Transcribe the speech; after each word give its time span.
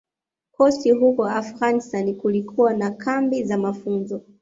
Khost 0.51 0.89
huko 0.99 1.23
Afghanistan 1.25 2.13
kulikokuwa 2.15 2.73
na 2.73 2.91
kambi 2.91 3.43
za 3.43 3.57
mafunzo 3.57 4.21